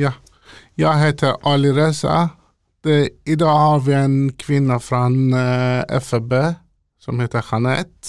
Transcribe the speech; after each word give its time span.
Ja, 0.00 0.12
jag 0.74 0.98
heter 0.98 1.36
Ali 1.42 1.72
Reza. 1.72 2.28
Det, 2.80 3.10
idag 3.24 3.56
har 3.56 3.80
vi 3.80 3.92
en 3.92 4.32
kvinna 4.32 4.80
från 4.80 5.32
eh, 5.34 5.84
FFB 5.88 6.34
som 6.98 7.20
heter 7.20 7.44
Jeanette. 7.52 8.08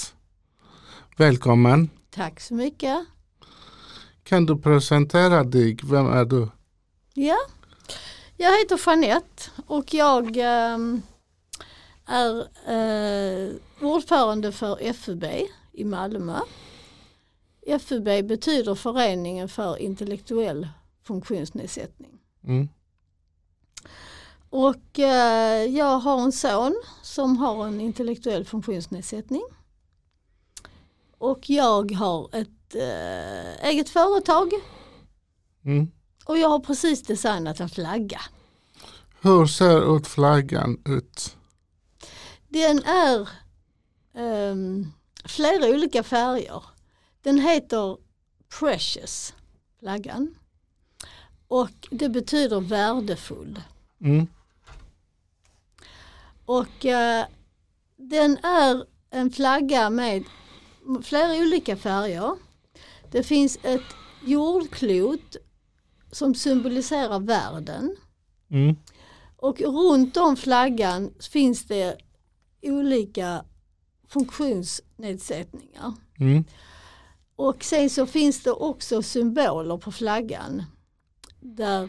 Välkommen. 1.17 1.89
Tack 2.09 2.39
så 2.39 2.53
mycket. 2.53 3.05
Kan 4.23 4.45
du 4.45 4.57
presentera 4.57 5.43
dig? 5.43 5.77
Vem 5.83 6.07
är 6.07 6.25
du? 6.25 6.49
Ja, 7.13 7.37
jag 8.37 8.59
heter 8.59 8.81
Jeanette 8.85 9.43
och 9.65 9.93
jag 9.93 10.37
ehm, 10.37 11.01
är 12.05 12.37
eh, 12.67 13.49
ordförande 13.81 14.51
för 14.51 14.93
FUB 14.93 15.25
i 15.71 15.83
Malmö. 15.83 16.39
FUB 17.79 18.03
betyder 18.03 18.75
Föreningen 18.75 19.49
för 19.49 19.77
intellektuell 19.77 20.67
funktionsnedsättning. 21.09 22.19
Mm. 22.43 22.69
Och 24.49 24.99
eh, 24.99 25.63
jag 25.65 25.99
har 25.99 26.21
en 26.21 26.31
son 26.31 26.81
som 27.01 27.37
har 27.37 27.67
en 27.67 27.81
intellektuell 27.81 28.45
funktionsnedsättning. 28.45 29.43
Och 31.17 31.49
jag 31.49 31.91
har 31.91 32.29
ett 32.35 32.75
eh, 32.75 33.69
eget 33.69 33.89
företag 33.89 34.51
Mm. 35.65 35.91
och 36.25 36.37
jag 36.37 36.49
har 36.49 36.59
precis 36.59 37.03
designat 37.03 37.59
en 37.59 37.69
flagga. 37.69 38.21
Hur 39.21 39.45
ser 39.45 39.97
ut 39.97 40.07
flaggan 40.07 40.81
ut? 40.85 41.35
Den 42.47 42.83
är 42.83 43.29
ehm, 44.15 44.91
flera 45.25 45.69
olika 45.69 46.03
färger. 46.03 46.63
Den 47.21 47.39
heter 47.39 47.97
Precious, 48.59 49.33
flaggan. 49.79 50.35
Och 51.49 51.87
det 51.91 52.09
betyder 52.09 52.59
värdefull. 52.59 53.61
Mm. 54.01 54.27
Och 56.45 56.85
eh, 56.85 57.25
den 57.97 58.37
är 58.37 58.85
en 59.09 59.31
flagga 59.31 59.89
med 59.89 60.23
flera 61.03 61.33
olika 61.33 61.75
färger. 61.77 62.35
Det 63.11 63.23
finns 63.23 63.59
ett 63.63 63.95
jordklot 64.25 65.35
som 66.11 66.35
symboliserar 66.35 67.19
världen. 67.19 67.95
Mm. 68.49 68.75
Och 69.35 69.59
runt 69.59 70.17
om 70.17 70.35
flaggan 70.35 71.13
finns 71.31 71.67
det 71.67 71.97
olika 72.61 73.45
funktionsnedsättningar. 74.07 75.93
Mm. 76.19 76.43
Och 77.35 77.63
sen 77.63 77.89
så 77.89 78.05
finns 78.05 78.43
det 78.43 78.51
också 78.51 79.01
symboler 79.01 79.77
på 79.77 79.91
flaggan. 79.91 80.63
Där 81.39 81.83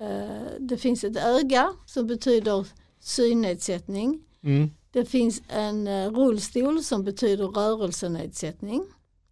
eh, 0.00 0.52
det 0.60 0.76
finns 0.76 1.04
ett 1.04 1.16
öga 1.16 1.72
som 1.86 2.06
betyder 2.06 2.66
synnedsättning. 3.00 4.20
Mm. 4.44 4.70
Det 4.92 5.04
finns 5.04 5.42
en 5.48 5.86
eh, 5.86 6.10
rullstol 6.10 6.82
som 6.82 7.04
betyder 7.04 7.46
rörelsenedsättning. 7.46 8.84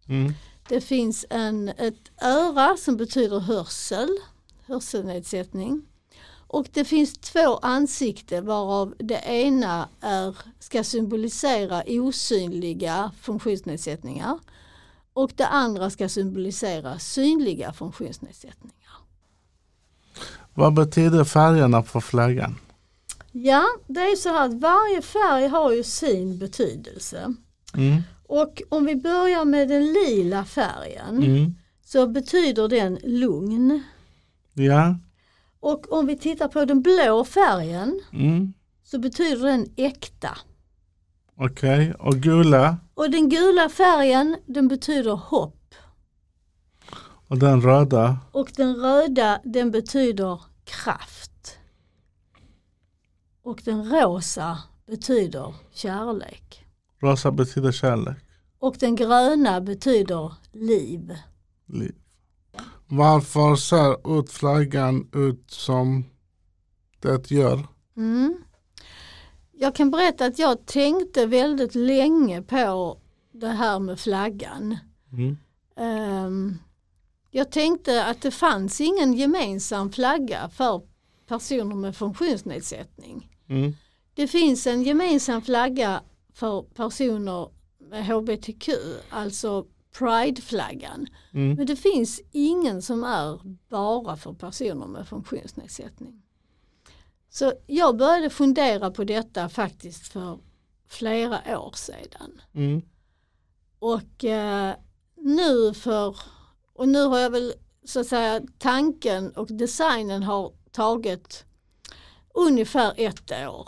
Mm. 0.07 0.33
Det 0.69 0.81
finns 0.81 1.25
en, 1.29 1.69
ett 1.69 2.11
öra 2.21 2.77
som 2.77 2.97
betyder 2.97 3.39
hörsel, 3.39 4.09
hörselnedsättning. 4.65 5.81
Och 6.47 6.67
det 6.73 6.85
finns 6.85 7.13
två 7.13 7.57
ansikten 7.61 8.45
varav 8.45 8.95
det 8.97 9.21
ena 9.25 9.89
är, 10.01 10.37
ska 10.59 10.83
symbolisera 10.83 11.83
osynliga 11.87 13.11
funktionsnedsättningar 13.21 14.39
och 15.13 15.31
det 15.35 15.47
andra 15.47 15.89
ska 15.89 16.09
symbolisera 16.09 16.99
synliga 16.99 17.73
funktionsnedsättningar. 17.73 18.80
Vad 20.53 20.73
betyder 20.73 21.23
färgerna 21.23 21.81
på 21.81 22.01
flaggan? 22.01 22.55
Ja, 23.31 23.63
det 23.87 23.99
är 23.99 24.15
så 24.15 24.29
här 24.29 24.45
att 24.45 24.53
varje 24.53 25.01
färg 25.01 25.47
har 25.47 25.71
ju 25.71 25.83
sin 25.83 26.37
betydelse. 26.39 27.33
Mm. 27.73 28.01
Och 28.27 28.61
om 28.69 28.85
vi 28.85 28.95
börjar 28.95 29.45
med 29.45 29.67
den 29.69 29.85
lila 29.93 30.45
färgen 30.45 31.23
Mm. 31.23 31.55
så 31.85 32.07
betyder 32.07 32.67
den 32.67 32.99
lugn. 33.03 33.83
Ja. 34.53 34.95
Och 35.59 35.93
om 35.93 36.07
vi 36.07 36.17
tittar 36.17 36.47
på 36.47 36.65
den 36.65 36.81
blå 36.81 37.23
färgen 37.25 37.99
Mm. 38.13 38.53
så 38.83 38.99
betyder 38.99 39.45
den 39.47 39.67
äkta. 39.77 40.37
Okej. 41.35 41.93
Och 41.99 42.13
gula? 42.15 42.77
Och 42.93 43.09
den 43.11 43.29
gula 43.29 43.69
färgen 43.69 44.37
den 44.45 44.67
betyder 44.67 45.11
hopp. 45.11 45.57
Och 47.31 47.39
den 47.39 47.61
röda? 47.61 48.17
Och 48.31 48.51
den 48.55 48.75
röda 48.75 49.41
den 49.43 49.71
betyder 49.71 50.41
kraft. 50.63 51.57
Och 53.43 53.61
den 53.65 53.91
rosa 53.91 54.57
betyder 54.87 55.53
kärlek. 55.73 56.65
Rosa 57.01 57.31
betyder 57.31 57.71
kärlek. 57.71 58.17
Och 58.59 58.75
den 58.79 58.95
gröna 58.95 59.61
betyder 59.61 60.33
liv. 60.51 61.13
Liv. 61.65 61.95
Varför 62.87 63.55
ser 63.55 64.19
ut 64.19 64.31
flaggan 64.31 65.09
ut 65.13 65.51
som 65.51 66.05
det 66.99 67.31
gör? 67.31 67.67
Mm. 67.97 68.43
Jag 69.51 69.75
kan 69.75 69.91
berätta 69.91 70.25
att 70.25 70.39
jag 70.39 70.65
tänkte 70.65 71.25
väldigt 71.25 71.75
länge 71.75 72.41
på 72.41 72.97
det 73.31 73.49
här 73.49 73.79
med 73.79 73.99
flaggan. 73.99 74.77
Mm. 75.11 75.37
Ehm, 75.77 76.57
jag 77.31 77.51
tänkte 77.51 78.05
att 78.05 78.21
det 78.21 78.31
fanns 78.31 78.81
ingen 78.81 79.13
gemensam 79.13 79.91
flagga 79.91 80.49
för 80.49 80.81
personer 81.27 81.75
med 81.75 81.95
funktionsnedsättning. 81.95 83.29
Mm. 83.49 83.73
Det 84.13 84.27
finns 84.27 84.67
en 84.67 84.83
gemensam 84.83 85.41
flagga 85.41 86.01
för 86.33 86.61
personer 86.61 87.49
med 87.79 88.05
HBTQ, 88.05 88.69
alltså 89.09 89.65
Pride-flaggan. 89.97 91.07
Mm. 91.33 91.55
Men 91.55 91.65
det 91.65 91.75
finns 91.75 92.21
ingen 92.31 92.81
som 92.81 93.03
är 93.03 93.39
bara 93.69 94.17
för 94.17 94.33
personer 94.33 94.87
med 94.87 95.07
funktionsnedsättning. 95.07 96.21
Så 97.29 97.53
jag 97.67 97.97
började 97.97 98.29
fundera 98.29 98.91
på 98.91 99.03
detta 99.03 99.49
faktiskt 99.49 100.07
för 100.07 100.39
flera 100.87 101.59
år 101.59 101.71
sedan. 101.75 102.41
Mm. 102.53 102.81
Och 103.79 104.25
eh, 104.25 104.75
nu 105.15 105.73
för, 105.73 106.17
och 106.81 106.89
nu 106.89 107.03
har 107.03 107.19
jag 107.19 107.29
väl 107.29 107.53
så 107.83 107.99
att 107.99 108.07
säga 108.07 108.41
tanken 108.57 109.31
och 109.31 109.47
designen 109.47 110.23
har 110.23 110.53
tagit 110.71 111.45
ungefär 112.33 112.93
ett 112.97 113.31
år 113.31 113.67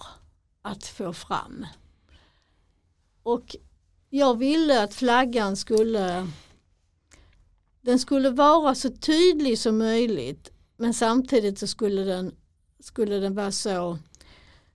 att 0.61 0.85
få 0.87 1.13
fram. 1.13 1.65
Och 3.23 3.55
jag 4.09 4.37
ville 4.37 4.83
att 4.83 4.93
flaggan 4.93 5.57
skulle 5.57 6.27
den 7.81 7.99
skulle 7.99 8.29
vara 8.29 8.75
så 8.75 8.89
tydlig 8.89 9.59
som 9.59 9.77
möjligt 9.77 10.51
men 10.77 10.93
samtidigt 10.93 11.59
så 11.59 11.67
skulle 11.67 12.03
den, 12.03 12.35
skulle 12.79 13.19
den 13.19 13.35
vara 13.35 13.51
så 13.51 13.97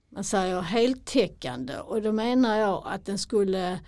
man 0.08 0.24
säger 0.24 0.60
heltäckande 0.60 1.78
och 1.78 2.02
då 2.02 2.12
menar 2.12 2.56
jag 2.56 2.82
att 2.86 3.06
den 3.06 3.18
skulle 3.18 3.80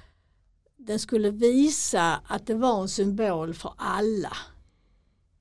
den 0.87 0.99
skulle 0.99 1.31
visa 1.31 2.21
att 2.27 2.47
det 2.47 2.55
var 2.55 2.83
en 2.83 2.89
symbol 2.89 3.55
för 3.55 3.73
alla 3.77 4.37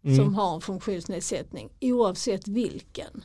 Mm. 0.04 0.16
som 0.16 0.36
har 0.36 0.56
en 0.56 0.62
funktionsnedsättning 0.62 1.70
oavsett 1.82 2.48
vilken. 2.48 3.24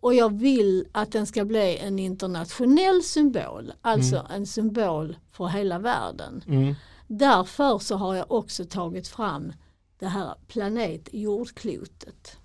Och 0.00 0.14
jag 0.14 0.38
vill 0.38 0.88
att 0.92 1.12
den 1.12 1.26
ska 1.26 1.44
bli 1.44 1.78
en 1.78 1.98
internationell 1.98 3.02
symbol, 3.02 3.72
alltså 3.82 4.26
en 4.30 4.46
symbol 4.46 5.16
för 5.30 5.46
hela 5.46 5.78
världen. 5.78 6.44
Mm. 6.46 6.74
Därför 7.06 7.78
så 7.78 7.96
har 7.96 8.14
jag 8.14 8.32
också 8.32 8.64
tagit 8.64 9.08
fram 9.08 9.52
det 9.98 10.06
här 10.06 10.34
planet 10.48 11.08
jordklotet. 11.12 12.38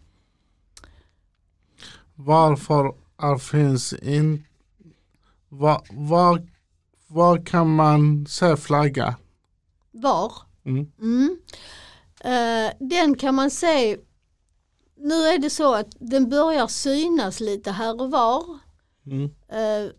Varför 2.16 2.94
finns 3.38 3.94
in... 3.94 4.46
Var, 5.50 5.82
var, 5.92 6.48
var 7.10 7.46
kan 7.46 7.76
man 7.76 8.26
se 8.26 8.58
flagga? 8.58 9.16
Var? 9.92 10.34
Mm. 10.66 10.92
Mm. 11.02 11.40
Eh, 12.24 12.74
den 12.80 13.16
kan 13.18 13.36
man 13.36 13.52
se, 13.52 13.98
nu 14.98 15.14
är 15.14 15.38
det 15.38 15.50
så 15.50 15.76
att 15.76 15.96
den 16.00 16.30
börjar 16.30 16.68
synas 16.68 17.40
lite 17.40 17.72
här 17.72 18.02
och 18.02 18.12
var. 18.12 18.44
Mm. 19.06 19.24
Eh, 19.50 19.92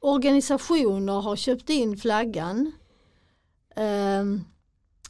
organisationer 0.00 1.20
har 1.20 1.36
köpt 1.36 1.70
in 1.70 1.96
flaggan. 1.96 2.72
Eh, 3.76 4.24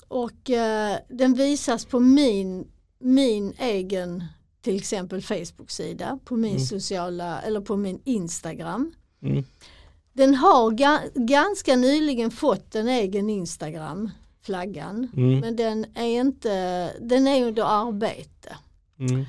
och 0.08 0.50
eh, 0.50 0.96
den 1.08 1.34
visas 1.34 1.84
på 1.84 2.00
min, 2.00 2.68
min 2.98 3.54
egen 3.58 4.24
till 4.62 4.76
exempel 4.76 5.22
Facebook-sida, 5.22 6.18
på 6.24 6.36
min 6.36 6.50
Mm. 6.50 6.64
sociala 6.64 7.42
eller 7.42 7.60
på 7.60 7.76
min 7.76 8.00
Instagram. 8.04 8.92
Den 10.16 10.34
har 10.34 10.70
ga- 10.70 11.10
ganska 11.14 11.76
nyligen 11.76 12.30
fått 12.30 12.74
en 12.74 12.88
egen 12.88 13.30
Instagram, 13.30 14.10
flaggan. 14.42 15.08
Mm. 15.16 15.40
Men 15.40 15.56
den 15.56 15.86
är, 15.94 16.20
inte, 16.20 16.90
den 17.00 17.26
är 17.26 17.46
under 17.46 17.62
arbete. 17.62 18.56
Mm. 18.98 19.24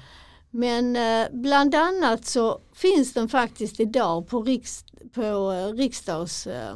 Men 0.50 0.96
eh, 0.96 1.28
bland 1.32 1.76
annat 1.76 2.26
så 2.26 2.60
finns 2.74 3.14
den 3.14 3.30
faktiskt 3.30 3.80
idag 3.80 4.28
på, 4.28 4.42
riks, 4.44 4.86
på 5.14 5.22
eh, 5.52 5.74
riksdags, 5.74 6.48
eh, 6.48 6.76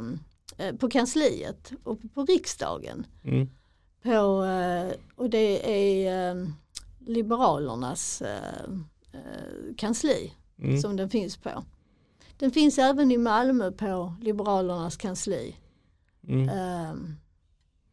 eh, 0.58 0.74
på 0.76 0.90
kansliet 0.90 1.72
och 1.84 1.98
på 2.14 2.24
riksdagen. 2.24 3.06
Mm. 3.24 3.48
På, 4.02 4.46
och 5.16 5.30
det 5.30 5.70
är 6.06 6.30
eh, 6.30 6.46
Liberalernas 7.06 8.22
kansli 9.76 10.32
Mm. 10.62 10.80
som 10.80 10.96
den 10.96 11.10
finns 11.10 11.36
på. 11.36 11.64
Den 12.40 12.50
finns 12.50 12.78
även 12.78 13.10
i 13.10 13.18
Malmö 13.18 13.72
på 13.72 14.14
Liberalernas 14.20 14.96
kansli. 14.96 15.56
Mm. 16.28 16.48
Ehm, 16.48 17.16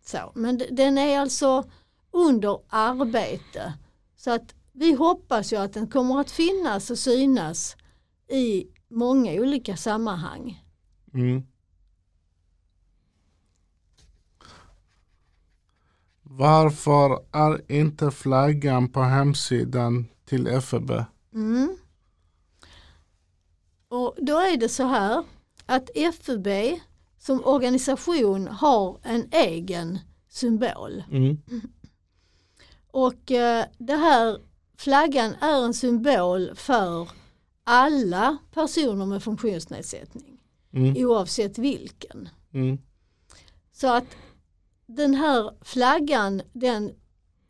så. 0.06 0.32
Men 0.36 0.62
den 0.72 0.98
är 0.98 1.20
alltså 1.20 1.64
under 2.12 2.60
arbete. 2.70 3.74
Så 4.16 4.32
att 4.32 4.56
vi 4.72 4.94
hoppas 4.94 5.54
ju 5.54 5.58
att 5.58 5.74
den 5.74 5.88
kommer 5.88 6.20
att 6.20 6.32
finnas 6.32 6.90
och 6.90 6.98
synas 6.98 7.76
i 8.28 8.68
många 8.88 9.32
olika 9.32 9.78
sammanhang. 9.78 10.64
Mm. 11.14 11.44
Varför 16.22 17.20
är 17.32 17.72
inte 17.72 18.12
flaggan 18.12 18.92
på 18.92 19.02
hemsidan 19.02 20.06
till 20.26 20.62
FEB? 20.62 20.92
Mm. 21.34 21.78
Och 23.90 24.16
då 24.18 24.40
är 24.40 24.58
det 24.58 24.70
så 24.70 24.84
här 24.84 25.24
att 25.66 25.90
FUB 26.22 26.48
som 27.18 27.46
organisation 27.46 28.48
har 28.48 29.00
en 29.04 29.30
egen 29.32 30.00
symbol. 30.30 31.04
Mm. 31.12 31.42
Och 32.92 33.32
eh, 33.32 33.66
det 33.78 33.96
här 33.96 34.42
flaggan 34.78 35.34
är 35.34 35.66
en 35.66 35.74
symbol 35.74 36.56
för 36.56 37.10
alla 37.64 38.38
personer 38.54 39.06
med 39.06 39.24
funktionsnedsättning 39.24 40.38
Mm. 40.74 41.06
oavsett 41.06 41.58
vilken. 41.58 42.30
Mm. 42.54 42.78
Så 43.72 43.94
att 43.94 44.06
den 44.86 45.16
här 45.16 45.52
flaggan 45.62 46.42
den 46.54 46.92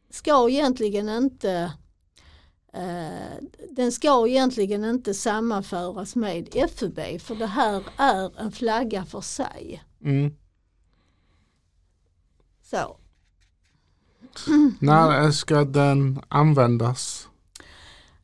ska 0.09 0.49
egentligen 0.49 1.09
inte 1.09 1.73
den 3.69 3.91
ska 3.91 4.27
egentligen 4.27 4.85
inte 4.85 5.13
sammanföras 5.13 6.15
med 6.15 6.49
FUB 6.75 6.99
för 7.21 7.35
det 7.35 7.47
här 7.47 7.83
är 7.97 8.39
en 8.39 8.51
flagga 8.51 9.05
för 9.05 9.21
sig. 9.21 9.83
Mm. 10.03 10.33
Så. 12.63 12.97
När 14.79 15.31
ska 15.31 15.63
den 15.63 16.21
användas? 16.27 17.27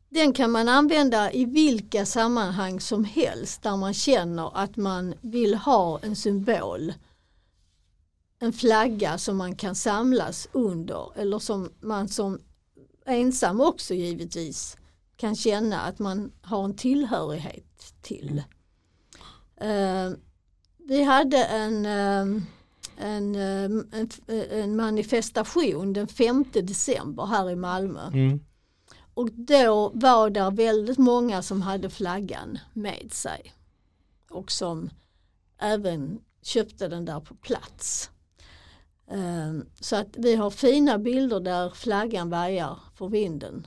Den 0.08 0.32
kan 0.32 0.50
man 0.50 0.68
använda 0.68 1.32
i 1.32 1.44
vilka 1.44 2.06
sammanhang 2.06 2.80
som 2.80 3.04
helst 3.04 3.62
där 3.62 3.76
man 3.76 3.94
känner 3.94 4.58
att 4.58 4.76
man 4.76 5.14
vill 5.20 5.54
ha 5.54 6.00
en 6.02 6.16
symbol. 6.16 6.92
En 8.38 8.52
flagga 8.52 9.18
som 9.18 9.36
man 9.36 9.56
kan 9.56 9.74
samlas 9.74 10.48
under 10.52 11.18
eller 11.18 11.38
som 11.38 11.70
man 11.80 12.08
som 12.08 12.38
ensam 13.04 13.60
också 13.60 13.94
givetvis 13.94 14.76
kan 15.16 15.36
känna 15.36 15.80
att 15.80 15.98
man 15.98 16.32
har 16.42 16.64
en 16.64 16.76
tillhörighet 16.76 17.94
till. 18.02 18.42
Eh, 19.56 20.10
vi 20.88 21.02
hade 21.02 21.44
en, 21.44 21.86
eh, 21.86 22.42
en, 22.96 23.34
eh, 23.34 23.64
en, 23.64 24.08
en 24.50 24.76
manifestation 24.76 25.92
den 25.92 26.08
5 26.08 26.44
december 26.52 27.26
här 27.26 27.50
i 27.50 27.56
Malmö. 27.56 28.06
Mm. 28.06 28.40
Och 29.14 29.30
då 29.32 29.92
var 29.94 30.30
det 30.30 30.50
väldigt 30.50 30.98
många 30.98 31.42
som 31.42 31.62
hade 31.62 31.90
flaggan 31.90 32.58
med 32.72 33.12
sig. 33.12 33.52
Och 34.30 34.50
som 34.50 34.90
även 35.58 36.20
köpte 36.42 36.88
den 36.88 37.04
där 37.04 37.20
på 37.20 37.34
plats. 37.34 38.10
Ehm, 39.10 39.66
Så 39.80 39.96
att 39.96 40.16
vi 40.16 40.34
har 40.36 40.50
fina 40.50 40.98
bilder 40.98 41.40
där 41.40 41.70
flaggan 41.70 42.30
vajar 42.30 42.78
för 42.94 43.08
vinden. 43.08 43.66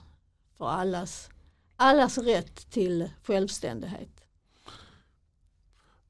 För 0.57 0.65
allas, 0.67 1.29
allas 1.75 2.17
rätt 2.17 2.69
till 2.71 3.09
självständighet. 3.23 4.09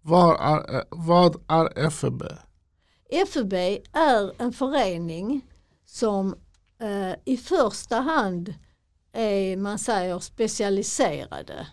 Vad 0.01 0.41
är, 0.41 0.85
vad 0.89 1.43
är 1.47 1.89
FEB? 1.89 2.23
FUB 3.27 3.53
är 3.93 4.41
en 4.41 4.53
förening 4.53 5.45
som 5.85 6.35
eh, 6.79 7.13
i 7.25 7.37
första 7.37 7.99
hand 7.99 8.53
är 9.11 9.57
man 9.57 9.79
säger 9.79 10.19
specialiserade 10.19 11.67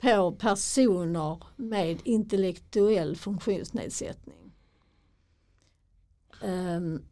på 0.00 0.32
personer 0.32 1.42
med 1.56 1.98
intellektuell 2.04 3.16
funktionsnedsättning. 3.16 4.37
Ehm, 6.42 7.02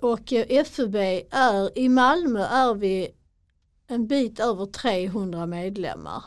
och 0.00 0.32
eh, 0.32 0.64
FUB 0.64 0.94
är, 1.30 1.78
i 1.78 1.88
Malmö 1.88 2.40
är 2.40 2.74
vi 2.74 3.08
en 3.86 4.06
bit 4.06 4.40
över 4.40 4.66
300 4.66 5.46
medlemmar. 5.46 6.24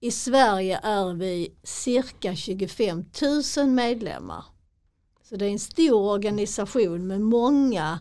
I 0.00 0.10
Sverige 0.10 0.80
är 0.82 1.14
vi 1.14 1.54
cirka 1.62 2.36
25 2.36 3.04
000 3.56 3.66
medlemmar. 3.66 4.44
Så 5.22 5.36
det 5.36 5.46
är 5.46 5.50
en 5.50 5.58
stor 5.58 6.12
organisation 6.12 7.06
med 7.06 7.20
många 7.20 7.98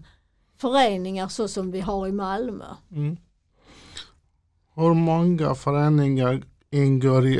föreningar 0.57 1.27
så 1.27 1.47
som 1.47 1.71
vi 1.71 1.79
har 1.79 2.07
i 2.07 2.11
Malmö. 2.11 2.65
Mm. 2.91 3.17
Hur 4.73 4.93
många 4.93 5.55
föreningar 5.55 6.43
ingår 6.69 7.27
i? 7.27 7.39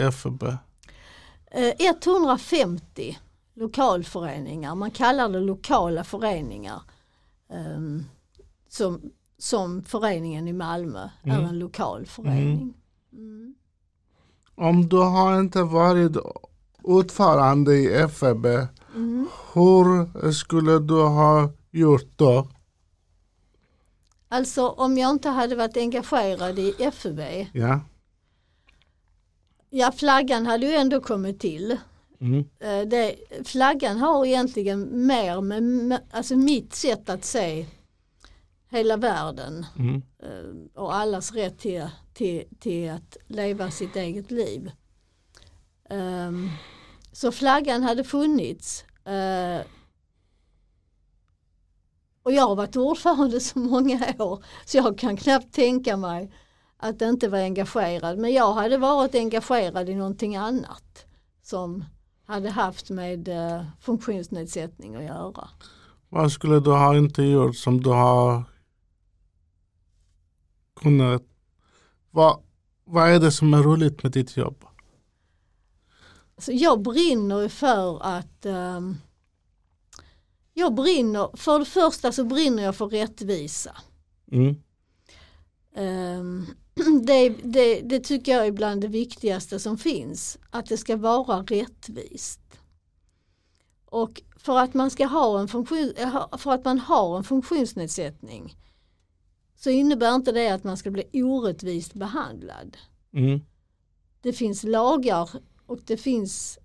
Eh, 1.51 1.73
150 1.79 3.17
lokalföreningar, 3.57 4.75
man 4.75 4.91
kallar 4.91 5.29
det 5.29 5.39
lokala 5.39 6.03
föreningar. 6.03 6.81
ehm, 7.49 8.03
som, 8.69 9.01
som 9.37 9.83
föreningen 9.83 10.47
i 10.47 10.53
Malmö 10.53 11.09
är 11.23 11.31
Mm. 11.37 11.45
en 11.45 11.59
lokal 11.59 12.05
förening. 12.05 12.73
Mm. 13.13 13.55
Om 14.55 14.89
du 14.89 14.97
har 14.97 15.39
inte 15.39 15.63
varit 15.63 16.17
ordförande 16.83 17.75
i 17.77 18.07
FEB, 18.09 18.45
Mm. 18.95 19.27
hur 19.53 20.31
skulle 20.31 20.79
du 20.79 21.01
ha 21.03 21.49
gjort 21.71 22.11
då? 22.15 22.47
Alltså 24.29 24.67
om 24.69 24.97
jag 24.97 25.11
inte 25.11 25.29
hade 25.29 25.55
varit 25.55 25.77
engagerad 25.77 26.59
i 26.59 26.73
FUB, 26.93 27.19
Ja. 27.53 27.79
ja 29.69 29.91
flaggan 29.91 30.45
hade 30.45 30.65
ju 30.65 30.73
ändå 30.73 31.01
kommit 31.01 31.39
till. 31.39 31.77
Mm. 32.19 32.45
Eh, 32.59 32.81
det, 32.87 33.15
flaggan 33.45 33.97
har 33.97 34.25
egentligen 34.25 35.07
mer 35.07 35.41
med, 35.41 36.01
alltså 36.11 36.35
mitt 36.35 36.73
sätt 36.75 37.09
att 37.09 37.25
se 37.25 37.65
hela 38.69 38.97
världen 38.97 39.65
Mm. 39.79 40.01
eh, 40.23 40.81
och 40.81 40.95
allas 40.95 41.31
rätt 41.31 41.59
till, 41.59 41.87
till, 42.13 42.43
till 42.59 42.89
att 42.91 43.17
leva 43.27 43.71
sitt 43.71 43.95
eget 43.95 44.31
liv. 44.31 44.71
Ehm, 45.89 46.49
så 47.11 47.31
flaggan 47.31 47.83
hade 47.83 48.03
funnits. 48.03 48.83
eh, 49.05 49.61
och 52.23 52.31
jag 52.33 52.47
har 52.47 52.55
varit 52.55 52.75
ordförande 52.75 53.39
så 53.39 53.59
många 53.59 54.13
år 54.19 54.43
så 54.65 54.77
jag 54.77 54.97
kan 54.97 55.17
knappt 55.17 55.53
tänka 55.53 55.97
mig 55.97 56.31
att 56.77 57.01
inte 57.01 57.27
vara 57.27 57.41
engagerad. 57.41 58.17
Men 58.17 58.33
jag 58.33 58.53
hade 58.53 58.77
varit 58.77 59.15
engagerad 59.15 59.89
i 59.89 59.95
någonting 59.95 60.35
annat 60.35 61.05
som 61.41 61.85
hade 62.27 62.49
haft 62.49 62.89
med 62.89 63.27
eh, 63.27 63.65
funktionsnedsättning 63.79 64.95
att 64.95 65.03
göra. 65.03 65.49
Vad 66.09 66.31
skulle 66.31 66.59
du 66.59 66.69
ha 66.69 66.97
inte 66.97 67.23
gjort 67.23 67.55
som 67.55 67.81
du 67.81 67.89
har 67.89 68.43
kunnat? 70.75 71.23
Vad, 72.11 72.43
vad 72.85 73.09
är 73.09 73.19
det 73.19 73.31
som 73.31 73.53
är 73.53 73.63
roligt 73.63 74.03
med 74.03 74.11
ditt 74.11 74.37
jobb? 74.37 74.65
Så 76.37 76.51
jag 76.53 76.81
brinner 76.81 77.49
för 77.49 78.03
att 78.03 78.45
ehm, 78.45 78.97
jag 80.53 80.75
brinner, 80.75 81.37
för 81.37 81.59
det 81.59 81.65
första 81.65 82.11
så 82.11 82.23
brinner 82.23 82.63
jag 82.63 82.75
för 82.75 82.87
rättvisa. 82.87 83.77
Mm. 84.31 84.55
Ehm, 85.75 86.45
det, 87.03 87.29
det, 87.29 87.81
det 87.81 87.99
tycker 87.99 88.31
jag 88.31 88.47
är 88.47 88.51
bland 88.51 88.81
det 88.81 88.87
viktigaste 88.87 89.59
som 89.59 89.77
finns, 89.77 90.37
att 90.49 90.65
det 90.65 90.77
ska 90.77 90.97
vara 90.97 91.41
rättvist. 91.41 92.41
Och 93.85 94.21
för 94.37 94.59
att 94.59 94.73
man 94.73 94.91
ska 94.91 95.05
ha 95.05 95.39
en 95.39 95.47
funktion, 95.47 95.93
för 96.37 96.51
att 96.51 96.65
man 96.65 96.79
har 96.79 97.17
en 97.17 97.23
funktionsnedsättning 97.23 98.57
så 99.55 99.69
innebär 99.69 100.15
inte 100.15 100.31
det 100.31 100.49
att 100.49 100.63
man 100.63 100.77
ska 100.77 100.91
bli 100.91 101.23
orättvist 101.23 101.93
behandlad. 101.93 102.77
Mm. 103.13 103.39
Det 104.21 104.33
finns 104.33 104.63
lagar 104.63 105.29
och 105.65 105.79
det 105.85 105.97
finns 105.97 106.59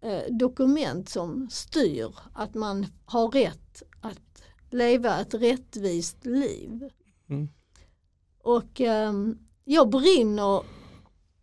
eh, 0.00 0.22
dokument 0.30 1.08
som 1.08 1.48
styr 1.50 2.14
att 2.32 2.54
man 2.54 2.86
har 3.04 3.30
rätt 3.30 3.82
att 4.00 4.42
leva 4.70 5.20
ett 5.20 5.34
rättvist 5.34 6.26
liv. 6.26 6.90
Mm. 7.28 7.48
Och 8.42 8.80
ehm, 8.80 9.38
jag 9.72 9.88
brinner 9.90 10.62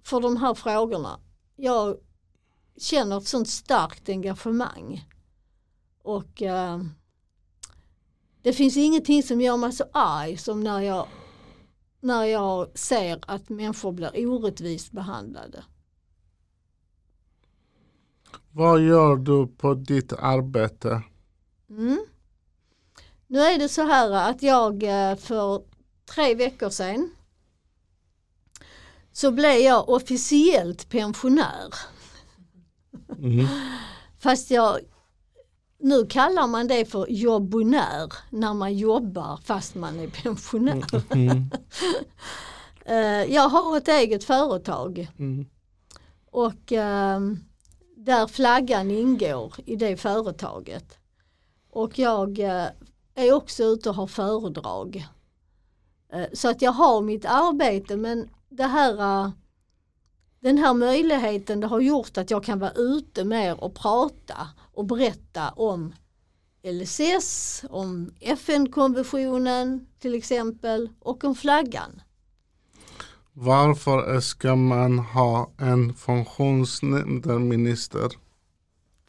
för 0.04 0.22
de 0.22 0.38
här 0.38 0.54
frågorna. 0.54 1.20
Jag 1.56 1.98
känner 2.78 3.18
ett 3.18 3.28
sånt 3.28 3.50
starkt 3.50 4.10
engagemang. 4.10 5.08
Och 6.04 6.42
eh, 6.42 6.82
det 8.42 8.54
finns 8.54 8.78
ingenting 8.78 9.24
som 9.24 9.42
gör 9.42 9.58
mig 9.58 9.72
så 9.72 9.84
arg 9.94 10.38
som 10.38 10.64
när 10.64 10.82
jag, 10.82 11.08
när 12.02 12.24
jag 12.24 12.78
ser 12.80 13.20
att 13.28 13.50
människor 13.50 13.92
blir 13.92 14.28
orättvist 14.28 14.92
behandlade. 14.92 15.64
Vad 18.52 18.82
gör 18.82 19.16
du 19.16 19.48
på 19.48 19.74
ditt 19.74 20.14
arbete? 20.14 21.02
Mm. 21.70 22.06
Nu 23.28 23.40
är 23.40 23.60
det 23.60 23.70
så 23.70 23.82
här 23.82 24.12
att 24.12 24.44
jag 24.44 24.84
eh, 24.84 25.16
för 25.16 25.62
tre 26.06 26.36
veckor 26.36 26.70
sedan 26.70 27.12
så 29.18 29.32
blev 29.32 29.56
jag 29.62 29.90
officiellt 29.90 30.90
pensionär. 30.90 31.74
Mm. 33.18 33.48
Fast 34.20 34.52
jag, 34.52 34.80
nu 35.80 36.06
kallar 36.06 36.48
man 36.48 36.68
det 36.68 36.86
för 36.86 37.08
jobbonär 37.10 38.14
när 38.30 38.54
man 38.54 38.78
jobbar 38.78 39.40
fast 39.44 39.76
man 39.76 40.00
är 40.00 40.08
pensionär. 40.08 41.14
Mm. 41.14 41.50
Jag 43.34 43.50
har 43.50 43.78
ett 43.78 43.88
eget 43.88 44.24
företag 44.24 45.08
Mm. 45.20 45.46
och 46.32 46.72
eh, 46.72 47.20
där 47.96 48.28
flaggan 48.28 48.92
ingår 48.92 49.54
i 49.66 49.76
det 49.76 49.98
företaget. 49.98 50.98
Och 51.70 52.00
jag 52.00 52.40
eh, 52.40 52.66
är 53.16 53.34
också 53.34 53.64
ute 53.64 53.90
och 53.90 53.96
har 53.96 54.08
föredrag. 54.08 55.08
Eh, 56.14 56.26
Så 56.34 56.50
att 56.50 56.62
jag 56.62 56.72
har 56.72 57.02
mitt 57.02 57.26
arbete 57.26 57.98
men 57.98 58.30
det 58.50 58.64
här, 58.64 59.24
eh, 59.26 59.32
den 60.40 60.58
här 60.58 60.74
möjligheten 60.74 61.60
det 61.60 61.68
har 61.68 61.80
gjort 61.80 62.18
att 62.18 62.32
jag 62.32 62.44
kan 62.44 62.60
vara 62.60 62.72
ute 62.72 63.26
mer 63.26 63.64
och 63.64 63.76
prata 63.76 64.48
och 64.74 64.86
berätta 64.86 65.50
om 65.50 65.94
LSS, 66.64 67.64
om 67.70 68.14
FN-konventionen 68.20 69.88
till 70.00 70.16
exempel 70.16 70.90
och 71.00 71.24
om 71.24 71.36
flaggan. 71.36 72.02
Varför 73.34 74.20
ska 74.20 74.56
man 74.56 75.00
ha 75.00 75.52
en 75.58 75.94
funktionshinderminister? 75.94 78.12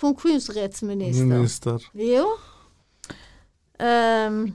Funktionsrättsminister. 0.00 1.24
Minister. 1.24 1.86
Jo. 1.92 2.26
Ehm, 3.78 4.52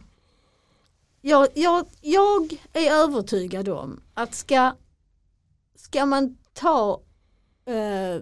jag, 1.26 1.48
jag, 1.54 1.86
jag 2.02 2.54
är 2.74 2.92
övertygad 2.92 3.70
om 3.70 4.02
att 4.14 4.36
ska, 4.36 4.76
ska 5.76 6.06
man 6.06 6.38
ta 6.54 7.02
eh, 7.66 8.22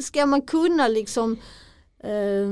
ska 0.00 0.26
man 0.26 0.42
kunna 0.42 0.88
liksom 0.88 1.38
eh, 1.98 2.48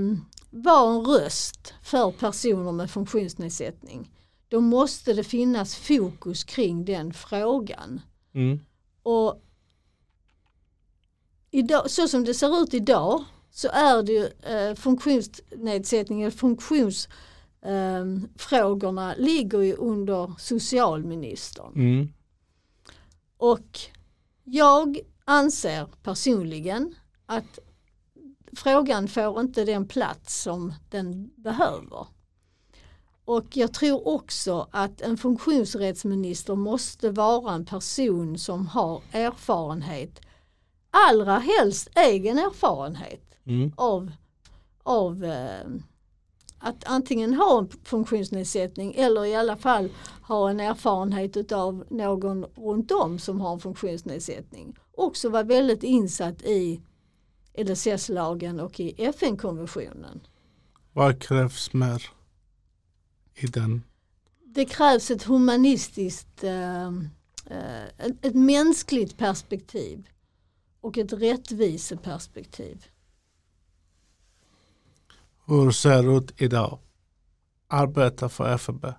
vara 0.50 0.94
en 0.94 1.04
röst 1.04 1.74
för 1.82 2.10
personer 2.10 2.72
med 2.72 2.90
funktionsnedsättning 2.90 4.10
då 4.48 4.60
måste 4.60 5.12
det 5.12 5.24
finnas 5.24 5.76
fokus 5.76 6.44
kring 6.44 6.84
den 6.84 7.12
frågan. 7.12 8.00
Mm. 8.34 8.60
Och 9.02 9.42
idag, 11.50 11.90
så 11.90 12.08
som 12.08 12.24
det 12.24 12.34
ser 12.34 12.62
ut 12.62 12.74
idag 12.74 13.24
så 13.50 13.68
är 13.68 14.02
det 14.02 14.12
ju 14.12 14.26
eh, 14.26 14.74
funktionsnedsättning 14.74 16.22
eller 16.22 16.30
eh, 16.32 16.36
frågorna 18.36 19.14
ligger 19.18 19.60
ju 19.60 19.74
under 19.74 20.34
socialministern. 20.38 21.72
Mm. 21.74 22.12
Och 23.36 23.78
jag 24.44 24.98
anser 25.24 25.88
personligen 26.02 26.94
att 27.26 27.58
frågan 28.52 29.08
får 29.08 29.40
inte 29.40 29.64
den 29.64 29.88
plats 29.88 30.42
som 30.42 30.72
den 30.90 31.30
behöver. 31.36 32.06
Och 33.24 33.56
jag 33.56 33.74
tror 33.74 34.08
också 34.08 34.68
att 34.70 35.00
en 35.00 35.16
funktionsrättsminister 35.16 36.54
måste 36.54 37.10
vara 37.10 37.54
en 37.54 37.64
person 37.64 38.38
som 38.38 38.66
har 38.66 39.02
erfarenhet, 39.12 40.20
allra 40.90 41.38
helst 41.38 41.88
egen 41.96 42.38
erfarenhet 42.38 43.26
Mm. 43.46 43.72
av, 43.76 44.12
av 44.82 45.24
eh, 45.24 45.66
att 46.58 46.84
antingen 46.84 47.34
ha 47.34 47.58
en 47.58 47.68
funktionsnedsättning 47.84 48.94
eller 48.94 49.24
i 49.24 49.34
alla 49.34 49.56
fall 49.56 49.88
ha 50.22 50.50
en 50.50 50.60
erfarenhet 50.60 51.52
av 51.52 51.84
någon 51.90 52.44
runt 52.44 52.90
om 52.90 53.18
som 53.18 53.40
har 53.40 53.52
en 53.52 53.60
funktionsnedsättning. 53.60 54.76
Också 54.92 55.28
vara 55.28 55.42
väldigt 55.42 55.82
insatt 55.82 56.42
i 56.42 56.80
LSS-lagen 57.58 58.60
och 58.60 58.80
i 58.80 59.04
FN-konventionen. 59.04 60.20
Vad 60.92 61.22
krävs 61.22 61.72
mer 61.72 62.02
i 63.34 63.46
den? 63.46 63.82
Det 64.44 64.64
krävs 64.64 65.10
ett 65.10 65.22
humanistiskt, 65.22 66.44
eh, 66.44 66.86
eh, 67.46 67.84
ett, 67.98 68.24
ett 68.24 68.34
mänskligt 68.34 69.18
perspektiv 69.18 70.08
och 70.80 70.98
ett 70.98 71.12
rättviseperspektiv. 71.12 72.86
Hur 75.48 75.70
ser 75.70 76.02
det 76.02 76.16
ut 76.16 76.40
idag? 76.40 76.78
Arbeta 77.68 78.28
för 78.28 78.54
FNB. 78.54 78.84
Um, 78.84 78.94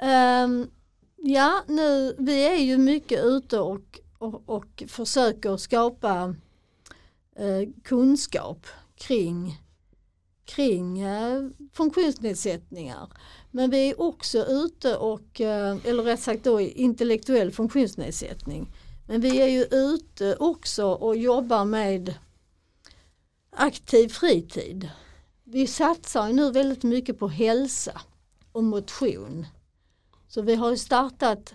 ehm, 0.00 0.70
ja, 1.16 1.62
nu, 1.68 2.16
vi 2.18 2.46
är 2.46 2.56
ju 2.56 2.78
mycket 2.78 3.24
ute 3.24 3.58
och, 3.58 4.00
och, 4.18 4.42
och 4.46 4.82
försöker 4.88 5.56
skapa 5.56 6.34
eh, 7.36 7.68
kunskap 7.84 8.66
kring, 8.94 9.60
kring 10.44 11.00
eh, 11.00 11.48
funktionsnedsättningar. 11.72 13.08
Men 13.50 13.70
vi 13.70 13.90
är 13.90 14.00
också 14.00 14.38
ute 14.38 14.96
och, 14.96 15.40
eh, 15.40 15.76
eller 15.84 16.02
rätt 16.02 16.20
sagt 16.20 16.44
då 16.44 16.60
intellektuell 16.60 17.50
funktionsnedsättning. 17.50 18.72
Men 19.08 19.20
vi 19.20 19.40
är 19.40 19.48
ju 19.48 19.64
ute 19.70 20.36
också 20.36 20.86
och 20.86 21.16
jobbar 21.16 21.64
med 21.64 22.14
aktiv 23.50 24.08
fritid. 24.08 24.90
Vi 25.52 25.66
satsar 25.66 26.32
nu 26.32 26.50
väldigt 26.50 26.82
mycket 26.82 27.18
på 27.18 27.28
hälsa 27.28 28.00
och 28.52 28.64
motion. 28.64 29.46
Så 30.28 30.42
vi 30.42 30.54
har 30.54 30.76
startat 30.76 31.54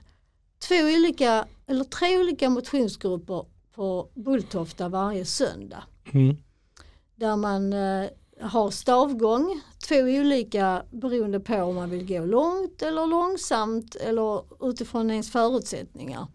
två 0.59 0.75
olika, 0.75 1.47
eller 1.67 1.83
tre 1.83 2.19
olika 2.19 2.49
motionsgrupper 2.49 3.45
på 3.75 4.09
Bulltofta 4.13 4.89
varje 4.89 5.25
söndag. 5.25 5.83
Mm. 6.13 6.37
Där 7.15 7.35
man 7.35 7.73
eh, 7.73 8.09
har 8.41 8.71
stavgång, 8.71 9.61
två 9.87 9.95
olika 9.95 10.83
beroende 10.91 11.39
på 11.39 11.63
om 11.63 11.75
man 11.75 11.89
vill 11.89 12.07
gå 12.07 12.25
långt 12.25 12.81
eller 12.81 13.05
långsamt 13.05 13.95
eller 13.95 14.43
utifrån 14.69 15.11
ens 15.11 15.31
förutsättningar. 15.31 16.27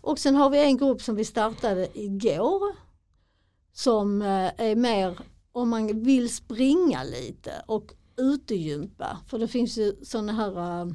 Och 0.00 0.18
sen 0.18 0.34
har 0.34 0.50
vi 0.50 0.58
en 0.58 0.76
grupp 0.76 1.02
som 1.02 1.16
vi 1.16 1.24
startade 1.24 1.88
igår 1.98 2.76
som 3.72 4.22
eh, 4.22 4.50
är 4.56 4.76
mer 4.76 5.18
om 5.54 5.68
man 5.68 6.02
vill 6.02 6.34
springa 6.34 7.04
lite 7.04 7.62
och 7.66 7.92
utegympa. 8.16 9.18
För 9.26 9.38
det 9.38 9.48
finns 9.48 9.78
ju 9.78 9.96
sådana 10.02 10.32
här, 10.32 10.80
eh, 10.80 10.86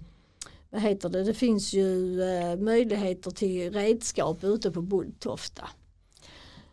vad 0.70 0.82
heter 0.82 1.10
det, 1.10 1.24
det 1.24 1.34
finns 1.34 1.74
ju 1.74 2.22
eh, 2.22 2.56
möjligheter 2.58 3.32
till 3.32 3.74
redskap 3.74 4.44
ute 4.44 4.72
på 4.72 4.82
Bulltofta. 4.82 5.70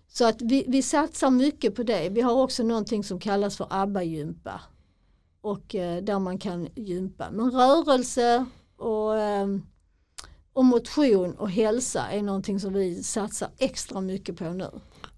Så 0.08 0.28
att 0.28 0.42
vi, 0.42 0.64
vi 0.68 0.82
satsar 0.82 1.30
mycket 1.30 1.74
på 1.74 1.82
det. 1.82 2.08
Vi 2.08 2.20
har 2.20 2.32
också 2.42 2.62
någonting 2.62 3.04
som 3.04 3.20
kallas 3.20 3.56
för 3.56 3.66
ABBA-gympa. 3.70 4.60
Och 5.40 5.74
eh, 5.74 6.02
där 6.02 6.18
man 6.18 6.38
kan 6.38 6.68
gympa. 6.74 7.30
Men 7.30 7.50
rörelse 7.50 8.46
och, 8.76 9.12
och 10.52 10.64
motion 10.64 11.34
och 11.34 11.50
hälsa 11.50 12.06
är 12.10 12.22
någonting 12.22 12.60
som 12.60 12.72
vi 12.72 13.02
satsar 13.02 13.48
extra 13.58 14.00
mycket 14.00 14.36
på 14.36 14.44
nu. 14.44 14.70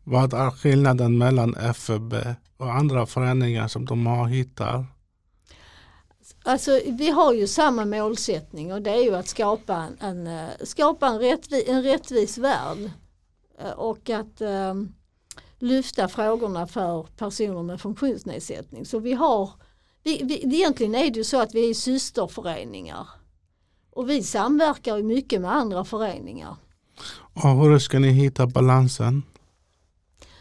Vad 0.04 0.34
är 0.34 0.50
skillnaden 0.50 1.18
mellan 1.18 1.54
FB 1.54 2.14
och 2.58 2.74
andra 2.74 3.06
föreningar 3.06 3.68
som 3.68 3.84
de 3.84 4.06
har 4.06 4.26
hittat? 4.26 4.84
Alltså 6.44 6.80
vi 6.86 7.10
har 7.10 7.34
ju 7.34 7.46
samma 7.46 7.84
målsättning 7.84 8.72
och 8.72 8.82
det 8.82 8.90
är 8.90 9.02
ju 9.02 9.14
att 9.14 9.28
skapa 9.28 9.88
en, 10.00 10.26
en, 10.26 10.48
skapa 10.66 11.06
en, 11.06 11.18
rättvi, 11.18 11.70
en 11.70 11.82
rättvis 11.82 12.38
värld. 12.38 12.90
Eh, 13.60 13.70
Och 13.70 14.10
att 14.10 14.40
eh, 14.40 14.74
lyfta 15.58 16.08
frågorna 16.08 16.66
för 16.66 17.02
personer 17.16 17.62
med 17.62 17.80
funktionsnedsättning. 17.80 18.86
Så 18.86 18.98
vi 18.98 19.12
har, 19.12 19.50
vi, 20.02 20.22
vi, 20.24 20.56
egentligen 20.56 20.94
är 20.94 21.10
det 21.10 21.18
ju 21.18 21.24
så 21.24 21.40
att 21.40 21.54
vi 21.54 21.70
är 21.70 21.74
systerföreningar. 21.74 23.08
Och 23.90 24.10
vi 24.10 24.22
samverkar 24.22 25.02
mycket 25.02 25.40
med 25.40 25.54
andra 25.54 25.84
föreningar. 25.84 26.56
Och 27.34 27.50
hur 27.50 27.78
ska 27.78 27.98
ni 27.98 28.08
hitta 28.08 28.46
balansen? 28.46 29.22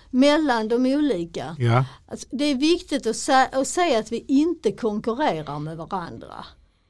Mellan 0.10 0.68
de 0.68 0.86
olika. 0.96 1.56
Ja. 1.60 1.86
Alltså, 2.08 2.28
det 2.32 2.44
är 2.46 2.56
viktigt 2.56 3.08
att, 3.08 3.16
sä- 3.16 3.50
att 3.62 3.68
säga 3.68 4.00
att 4.00 4.12
vi 4.12 4.26
inte 4.28 4.72
konkurrerar 4.72 5.60
med 5.60 5.78
varandra. 5.78 6.46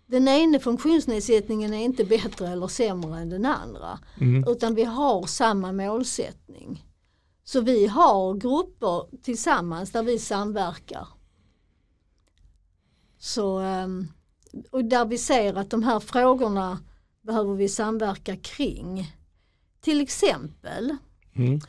den 0.05 0.27
ena 0.27 0.59
funktionsnedsättningen 0.59 1.73
är 1.73 1.83
inte 1.83 2.03
bättre 2.05 2.47
eller 2.47 2.67
sämre 2.67 3.19
än 3.19 3.29
den 3.29 3.45
andra. 3.45 3.99
Mm. 4.21 4.45
Utan 4.51 4.75
vi 4.75 4.83
har 4.83 5.25
samma 5.27 5.71
målsättning. 5.71 6.85
Så 7.43 7.61
vi 7.61 7.87
har 7.87 8.33
grupper 8.33 9.21
tillsammans 9.23 9.91
där 9.91 10.03
vi 10.03 10.19
samverkar. 10.19 11.07
Så, 13.19 13.59
ehm, 13.59 14.07
och 14.71 14.85
där 14.85 15.05
vi 15.05 15.17
ser 15.17 15.53
att 15.53 15.69
de 15.69 15.83
här 15.83 15.99
frågorna 15.99 16.79
behöver 17.21 17.53
vi 17.55 17.69
samverka 17.69 18.35
kring. 18.37 19.11
Till 19.81 20.01
exempel 20.01 20.95
Mm. 21.35 21.59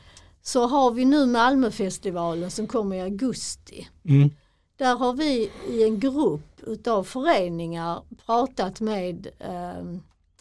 Så 0.49 0.67
har 0.67 0.91
vi 0.91 1.05
nu 1.05 1.25
Malmöfestivalen 1.25 2.51
som 2.51 2.67
kommer 2.67 2.95
i 2.95 3.01
augusti. 3.01 3.87
Mm. 4.05 4.29
Där 4.77 4.95
har 4.95 5.13
vi 5.13 5.51
i 5.69 5.83
en 5.83 5.99
grupp 5.99 6.61
utav 6.67 7.03
föreningar 7.03 8.01
pratat 8.25 8.81
med 8.81 9.27
eh, 9.39 9.85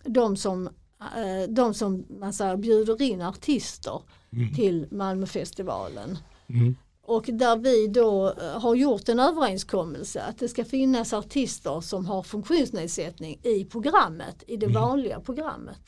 de 0.05 0.37
som, 0.37 0.67
eh, 1.01 1.49
de 1.49 1.75
som 1.75 2.05
man 2.21 2.33
säger, 2.33 2.57
bjuder 2.57 3.03
in 3.03 3.23
artister 3.23 4.03
Mm. 4.33 4.55
till 4.55 4.87
Malmöfestivalen. 4.91 6.19
Mm. 6.49 6.77
Och 7.03 7.25
där 7.33 7.57
vi 7.57 7.87
då 7.87 8.33
eh, 8.41 8.61
har 8.61 8.75
gjort 8.75 9.09
en 9.09 9.21
överenskommelse 9.21 10.23
att 10.23 10.39
det 10.39 10.49
ska 10.49 10.65
finnas 10.65 11.13
artister 11.13 11.81
som 11.81 12.07
har 12.07 12.23
funktionsnedsättning 12.23 13.41
i 13.43 13.65
programmet, 13.65 14.45
i 14.47 14.57
det 14.57 14.67
Mm. 14.67 14.83
vanliga 14.83 15.21
programmet. 15.21 15.81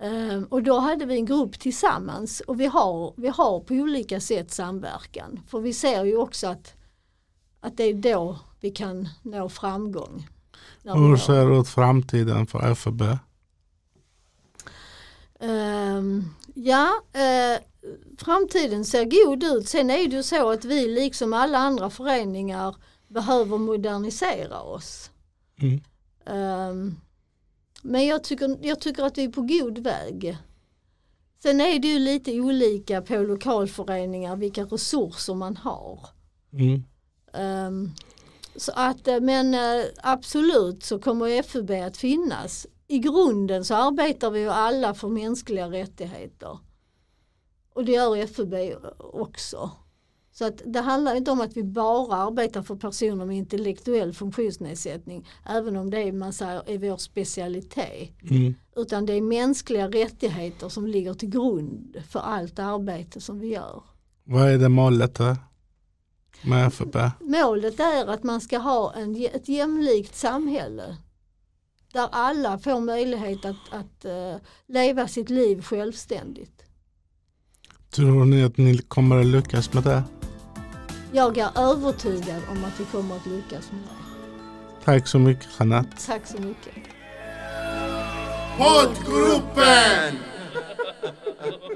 Ehm, 0.00 0.44
och 0.44 0.62
då 0.62 0.78
hade 0.78 1.06
vi 1.06 1.14
en 1.14 1.26
grupp 1.26 1.60
tillsammans 1.60 2.40
och 2.40 2.60
vi 2.60 2.66
har, 2.66 3.14
vi 3.16 3.28
har 3.28 3.60
på 3.60 3.74
olika 3.74 4.20
sätt 4.20 4.50
samverkan. 4.50 5.40
För 5.48 5.60
vi 5.60 5.72
ser 5.72 6.04
ju 6.04 6.16
också 6.16 6.46
att, 6.46 6.74
att 7.60 7.76
det 7.76 7.84
är 7.84 7.94
då 7.94 8.38
vi 8.60 8.70
kan 8.70 9.08
nå 9.22 9.48
framgång. 9.48 10.28
Hur 10.82 11.16
ser 11.16 11.60
ut 11.60 11.68
framtiden 11.68 12.46
för 12.46 12.70
FB? 12.72 13.02
Ehm, 15.40 16.24
ja, 16.54 16.90
eh, 17.12 17.60
framtiden 18.18 18.84
ser 18.84 19.04
god 19.04 19.44
ut. 19.44 19.68
Sen 19.68 19.90
är 19.90 20.08
det 20.08 20.16
ju 20.16 20.22
så 20.22 20.50
att 20.50 20.64
vi 20.64 20.88
liksom 20.88 21.32
alla 21.32 21.58
andra 21.58 21.90
föreningar 21.90 22.76
behöver 23.08 23.58
modernisera 23.58 24.60
oss. 24.60 25.10
Mm. 25.60 25.80
Ehm, 26.26 26.96
men 27.86 28.06
jag 28.06 28.24
tycker, 28.24 28.58
jag 28.62 28.80
tycker 28.80 29.02
att 29.02 29.18
vi 29.18 29.24
är 29.24 29.28
på 29.28 29.42
god 29.42 29.78
väg. 29.78 30.38
Sen 31.42 31.60
är 31.60 31.78
det 31.78 31.88
ju 31.88 31.98
lite 31.98 32.40
olika 32.40 33.02
på 33.02 33.16
lokalföreningar 33.16 34.36
vilka 34.36 34.64
resurser 34.64 35.34
man 35.34 35.56
har. 35.56 36.08
Mm. 36.52 36.82
Ehm, 37.32 37.90
så 38.56 38.72
att, 38.74 39.08
eh, 39.08 39.20
men 39.20 39.54
eh, 39.54 39.84
absolut 40.02 40.84
så 40.84 40.98
kommer 40.98 41.42
FUB 41.42 41.70
att 41.70 41.96
finnas. 41.96 42.66
I 42.88 42.98
grunden 42.98 43.64
så 43.64 43.74
arbetar 43.74 44.30
vi 44.30 44.40
ju 44.40 44.48
alla 44.48 44.94
för 44.94 45.08
mänskliga 45.08 45.70
rättigheter. 45.70 46.58
Och 47.72 47.84
det 47.84 47.92
gör 47.92 48.26
FUB 48.26 48.54
också. 48.98 49.70
Så 50.38 50.44
att 50.44 50.62
det 50.64 50.80
handlar 50.80 51.14
inte 51.14 51.30
om 51.30 51.40
att 51.40 51.56
vi 51.56 51.62
bara 51.62 52.16
arbetar 52.16 52.62
för 52.62 52.76
personer 52.76 53.24
med 53.24 53.36
intellektuell 53.36 54.12
funktionsnedsättning. 54.12 55.28
Även 55.46 55.76
om 55.76 55.90
det 55.90 55.98
är, 55.98 56.12
man 56.12 56.32
säger, 56.32 56.70
är 56.70 56.78
vår 56.78 56.96
specialitet. 56.96 58.22
Mm. 58.30 58.54
Utan 58.76 59.06
det 59.06 59.12
är 59.12 59.20
mänskliga 59.20 59.88
rättigheter 59.88 60.68
som 60.68 60.86
ligger 60.86 61.14
till 61.14 61.28
grund 61.28 61.96
för 62.08 62.20
allt 62.20 62.58
arbete 62.58 63.20
som 63.20 63.38
vi 63.38 63.48
gör. 63.48 63.82
Vad 64.24 64.50
är 64.50 64.58
det 64.58 64.68
målet 64.68 65.14
där? 65.14 65.36
med 66.42 66.66
FB? 66.66 66.96
Målet 67.20 67.80
är 67.80 68.06
att 68.06 68.22
man 68.22 68.40
ska 68.40 68.58
ha 68.58 68.94
en, 68.94 69.16
ett 69.16 69.48
jämlikt 69.48 70.16
samhälle 70.16 70.96
där 71.92 72.08
alla 72.12 72.58
får 72.58 72.80
möjlighet 72.80 73.44
att, 73.44 73.56
att 73.70 74.04
eh, 74.04 74.36
leva 74.66 75.08
sitt 75.08 75.30
liv 75.30 75.62
självständigt. 75.62 76.65
Tror 77.90 78.24
ni 78.24 78.44
att 78.44 78.56
ni 78.56 78.78
kommer 78.78 79.16
att 79.20 79.26
lyckas 79.26 79.72
med 79.72 79.82
det? 79.82 80.02
Jag 81.12 81.38
är 81.38 81.50
övertygad 81.56 82.42
om 82.50 82.64
att 82.64 82.80
vi 82.80 82.84
kommer 82.84 83.16
att 83.16 83.26
lyckas 83.26 83.72
med 83.72 83.80
det. 83.80 84.84
Tack 84.84 85.08
så 85.08 85.18
mycket 85.18 85.46
Jeanette. 85.58 86.06
Tack 86.06 86.26
så 86.26 86.38
mycket. 86.38 86.74
Poddgruppen! 88.58 90.16